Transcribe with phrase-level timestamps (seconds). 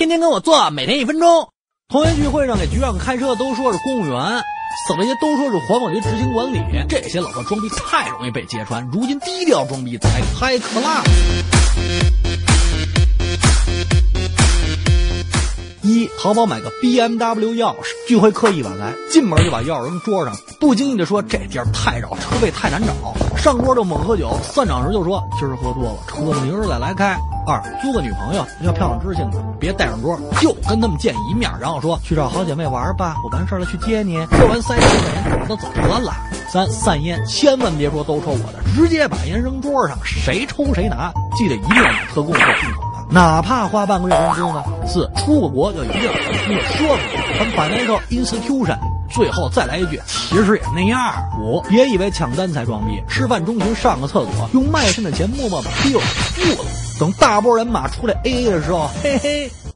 [0.00, 1.50] 天天跟我做，每天一分钟。
[1.86, 4.42] 同学聚会上给局长开车都说是公务员，
[4.88, 6.58] 死了些都说是环保局执行管理。
[6.88, 11.04] 这些老头装逼太容易被揭穿，如今低调装逼才 high class。
[16.22, 22.92] 淘宝买个 BMW 钥匙，聚会刻意晚来，进门就把钥匙扔桌上，不经意的说这地儿太绕，车位太难找。
[23.38, 27.18] 上桌就猛喝酒，散场时就说今儿喝多了，车子明儿再来开。
[27.46, 34.16] 二租个女朋友要漂亮知性的，别带上桌，就跟他们见一面，然后说去找好姐妹玩吧，我完事了去接你。
[34.32, 36.12] 说完塞十块钱，走走得了。
[36.52, 41.10] 三散烟，千万别说都抽我的，直接把烟扔桌上，谁抽谁拿。
[41.34, 44.64] 记得一定要买特供或进口，哪怕花半个月工资呢。
[44.86, 46.02] 四出个国就一定
[46.48, 46.96] 你说说，
[47.38, 48.78] 很 financial institution。
[49.10, 51.12] 最后再来一句，其实也那样。
[51.40, 56.68] 五，别以为抢单才装逼，吃饭中途上个厕所，用卖肾的钱默默把 bill 付了。
[57.00, 59.50] 等大波人马出来 AA 的时候，嘿嘿。